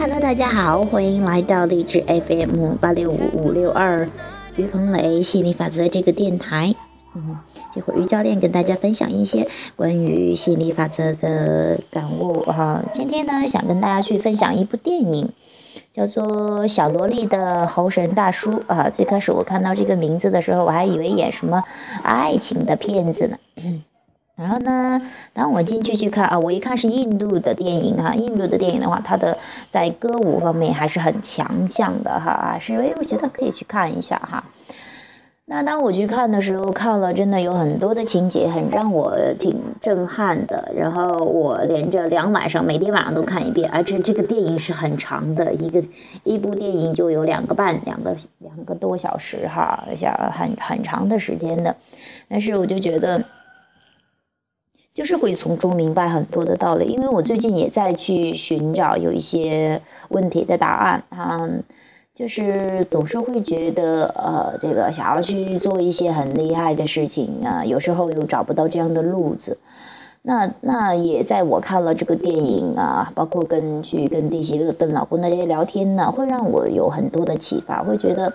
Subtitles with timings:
[0.00, 4.08] Hello，大家好，欢迎来到励志 FM 八六五五六二
[4.54, 6.72] 于鹏磊心理法则这个电台。
[7.16, 7.36] 嗯，
[7.74, 12.84] 这会儿于教练跟大家分享一些关于心理法则的感悟哈。
[12.94, 15.30] 今天呢，想跟大家去分享一部电影，
[15.92, 18.88] 叫做《小萝莉的猴神大叔》啊。
[18.90, 21.64] 最开始我看到这个名字的时候，我还以为演什么
[22.04, 23.36] 爱情的片子呢。
[24.38, 25.02] 然后呢，
[25.32, 29.36] 当我进去去看啊，我一看是印度的电影哈，印度的电影的话，它的
[29.72, 34.44] 在歌舞方面还是很强项的哈，是因为我觉得可以去看一下哈。
[35.44, 40.70] 那当我去看的时候，看了真的有很多的情节，很让我挺震撼的。
[40.76, 45.82] 然后我连着两晚上，每天晚上都看一遍，而且这个电影是很长的，一个
[46.22, 51.74] 一部电影就有两个半，两个两个多小时哈，像很很长的时间的。
[52.28, 53.24] 但是我就觉得。
[54.98, 61.48] 就是会从中明白很多的道理，因为我最近也在去寻找有一些问题的答案啊，
[62.16, 69.58] 就是总是会觉得呃，这个想要去做一些很厉害的事情啊，有时候又找不到这样的路子。
[70.22, 78.32] 那那也在我看了这个电影啊，包括跟去跟弟媳、跟老公的这些聊天呢，会让我有很多的启发，会觉得。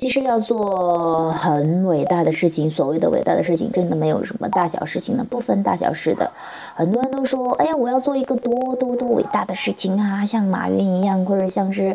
[0.00, 6.30] 其实要做很伟大的事情，所谓的伟大的事情，真的没有什么大小事情的，不分大小事的。
[6.74, 11.94] 很多人都说，哎呀，我要做一个多多多伟大的事情啊，像马云一样，或者像是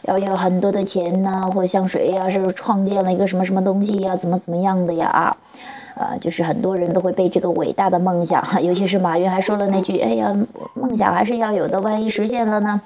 [0.00, 5.36] 要有很多的钱呐，或者像谁呀，是创建了一个什么什么东西呀，怎么怎么样的呀啊，
[5.94, 10.34] 啊，就是很多人都会被这个伟大的梦想， 尤其是马云还说了那句，哎呀，
[10.72, 12.80] 梦想还是要有的，万一实现了呢？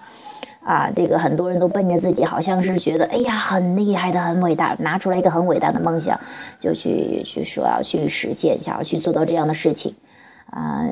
[0.67, 6.19] 啊，这个很多人都奔着自己，好像是觉得，哎呀，很厉害的，很伟大，拿出来一个很伟大的梦想，
[6.59, 9.95] 就去去说要去实现，想要去做到这样的事情。
[10.51, 10.87] 啊，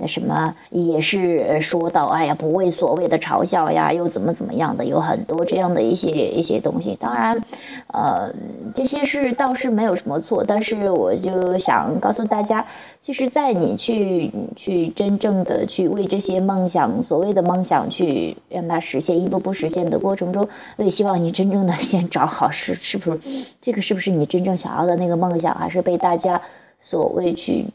[0.00, 6.96] 那什么也是说到，哎呀，不为所谓的嘲笑呀，又怎么怎么样的，有很多这样的一些一些东西。
[6.98, 7.40] 当然，
[7.88, 8.34] 呃，
[8.74, 12.66] 这些是倒是没有什么错，但是我就想告诉大家，
[13.02, 23.20] 其实，在你去去真正的去为这些梦想，所谓的梦想去让它实现，一步步实现的过程中，我也希望你真正的先找好是是不是
[23.60, 26.40] 这个是不是你真正想要的那个梦想，还是被大家
[26.80, 27.66] 所谓去。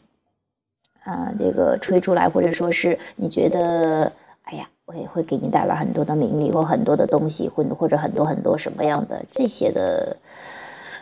[1.04, 4.12] 啊，这个吹出来，或者说是你觉得，
[4.44, 10.16] 哎呀，会会给你带来很多的名利或很多的东西，或或者很多很多什么样的这些的，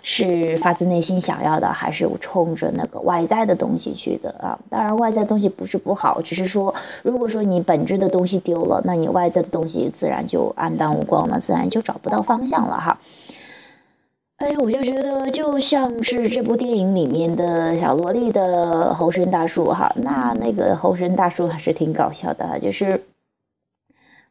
[0.03, 4.59] 是发自内心想要的，还是冲着那个外在的东西去的啊？
[4.71, 12.99] 当然，外在东西不是不好，只是说，如果说你本质的东西丢了，那你外在的东西自然就黯淡无光了，自然就找不到方向了哈。
[14.39, 23.03] 哎，我就觉得就像是这部电影里面的小萝莉的猴神大叔哈，那那个猴神大叔还是挺搞笑的，就是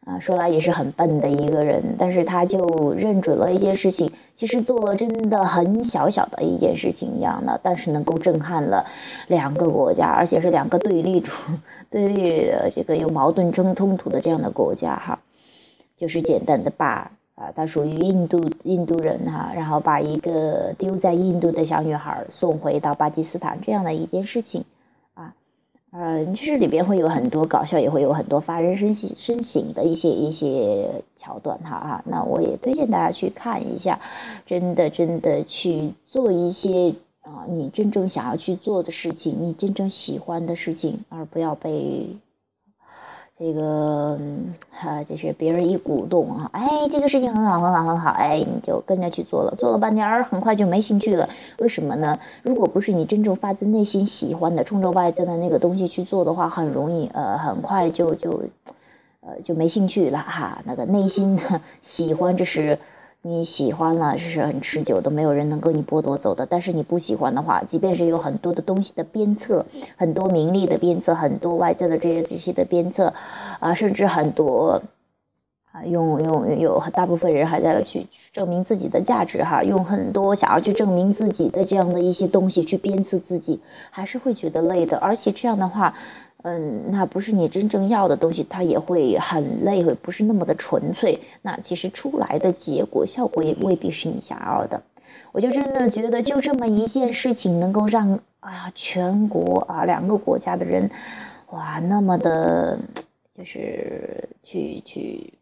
[0.06, 8.86] 啊，说来也是很笨的一个人，但是他就认准了一件事情，其实做了真的很小小的一件事情一样的，但是能够震撼了
[9.28, 11.34] 两个国家，而且是两个对立处、
[11.90, 15.20] 对立的这个有矛盾争冲突的这样的国家哈，
[15.98, 17.12] 就是简单的把。
[17.38, 24.66] 啊，他属于印度印度人哈，然后把一个丢在印度的小女孩送回到巴基斯坦这样的一件事情，
[25.14, 25.36] 啊，
[25.92, 34.00] 呃，就是里边会有很多搞笑，也会有很多发人深省深省的一些一些桥段哈啊，那我也推荐大家去看一下，
[34.48, 42.08] 真的真的去做一些啊你真正想要去做的事情，你真正喜欢的事情，而不要被。
[43.40, 44.18] 这个
[44.72, 51.30] 哈，就是别人一鼓动啊，哎，这个事情很好，很好，很好，哎，你就跟着去做了，做了半天，很快就没兴趣了。
[51.60, 52.18] 为什么呢？
[52.42, 58.46] 如果不是你真正发自内心喜欢的，冲着外在的那个东西去做的话，很容易，呃，很快就就，
[59.22, 60.64] 呃，就没兴趣了哈。
[60.66, 62.80] 那个内心的喜欢，这是。
[63.24, 66.46] 你喜欢了，是很持久的，没有人能够你剥夺走的。
[66.46, 69.66] 但是你不喜欢的话，即便是有很多的东西的鞭策，
[69.98, 73.14] 很多名利的鞭策，很多外在的这些这些的鞭策，
[73.60, 74.82] 啊，甚至很多
[75.74, 83.60] 啊，用用有大部分人还在去证明自己的价值哈，用很多想要去证明自己的这样的一些东西去鞭策自己，
[83.90, 84.98] 还是会觉得累的。
[84.98, 85.96] 而且这样的话。
[86.44, 91.20] 嗯，那不是你真正要的东西，它也会很累，会不是那么的纯粹。
[91.42, 94.84] 那其实出来的结果效果也未必是你想要的。
[95.34, 100.90] 我就真的觉得，就这么一件事情，能够让啊全国啊两个国家的人，
[101.50, 102.80] 哇，那么的，
[103.36, 105.34] 就是去去，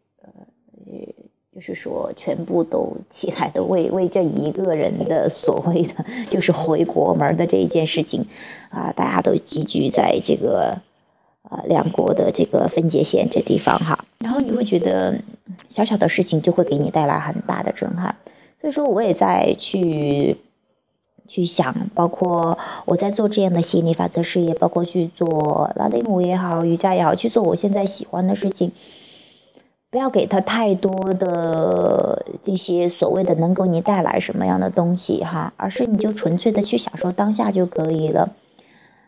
[1.56, 8.26] 就是说全部都起来的为为这一个人的所谓的就是回国门的这一件事情
[8.70, 10.78] 啊，大家都集聚在这个。
[11.48, 15.20] 啊，两国的这个分界线这地方哈，然后你会觉得
[15.68, 18.16] 小小的事情就会给你带来很大的震撼。
[18.60, 20.38] 所以说，我也在去
[21.28, 28.72] 去想，包括我在做这样的心理法则事业，包括去做拉丁舞也好，瑜伽也好，去做我现在喜欢的事情。
[29.96, 38.34] 不要给他太多的这些所谓的能够你带来什么样的东西哈，而是你就纯粹的去享受当下就可以了。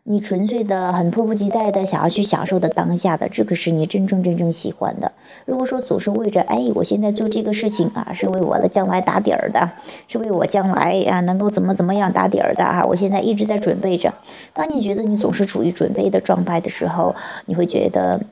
[0.04, 5.12] 你纯粹的很迫不及待的想要去享受的当下的，这个是你真正真正喜欢的。
[5.44, 9.72] 如果说总是为着哎，我现在做这个事情啊，是为我的将来打底儿的，
[10.06, 14.14] 是为我将来呀能够怎么怎么样打底儿的啊，我现在一直在准备着。
[14.54, 17.14] 当你觉得你总是处于准备的状态的时候，
[17.44, 18.22] 你会觉得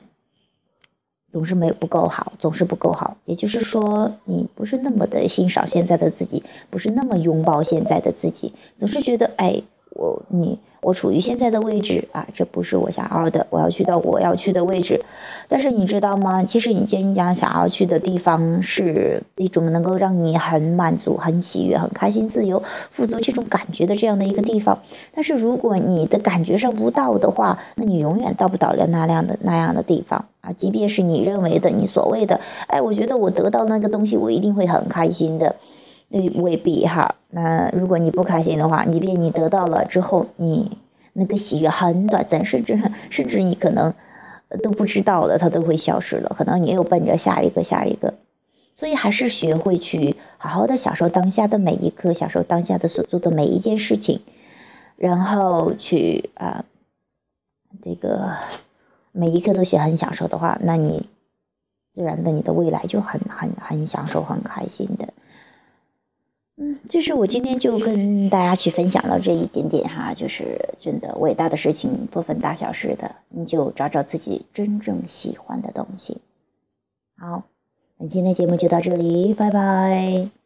[1.31, 3.17] 总是没有不够好，总是不够好。
[3.25, 9.63] 也就是说，你不是那么的欣赏现在的自己，不是那么拥抱现在的自己，总是觉得哎。
[9.91, 13.47] 我你我处于现在的位置啊，这不是我想要的。
[13.49, 15.01] 我要去到我要去的位置，
[15.47, 16.43] 但是你知道吗？
[16.43, 22.61] 其实你今天想要去的地方是一种能够让你很满足、很喜悦、很开心、自由、
[22.91, 24.79] 富足这种感觉的这样的一个地方。
[25.13, 30.53] 但是如果你的感觉上不到的话，那你永远到不到了那样的那样的地方啊。
[30.53, 35.55] 即便是你认为的，你所谓的，哎，我觉得我得到那个东西，我一定会很开心的。
[36.09, 40.77] 那未必哈，那如果你不开心的话，即便你得到了之后，你
[41.13, 43.93] 那个喜悦很短暂，甚至甚至你可能
[44.63, 46.33] 都不知道的，它都会消失了。
[46.37, 48.13] 可能你又奔着下一个下一个，
[48.75, 54.21] 所以还是学会去好好的享受当下的每一刻，享受当下的所做的每一件事情，
[54.95, 56.63] 然后去啊，
[57.83, 58.31] 这个
[59.11, 61.09] 每一刻都是很享受的话，那你
[61.91, 65.09] 自然的你的未来就很很很享受很开心的。
[66.59, 76.17] 嗯，就是我今天就跟大家去分享了这一点点哈，就是真的伟大的事情不分大小事的，你就找找自己真正喜欢的东西。
[77.15, 77.43] 好，
[77.97, 80.36] 那今天节目就到这里，拜拜。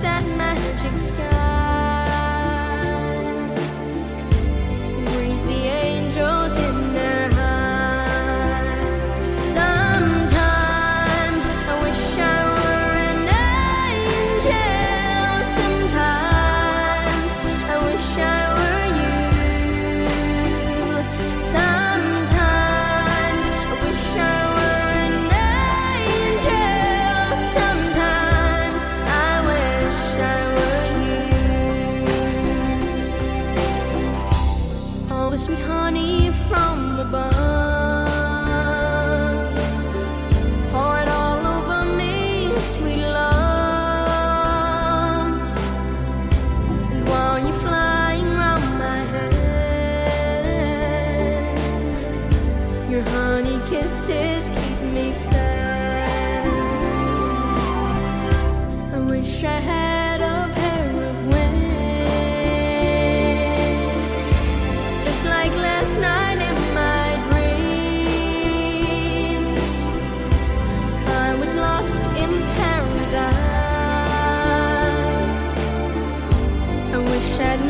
[0.00, 1.35] that magic sky.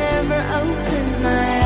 [0.07, 1.66] never opened my eyes.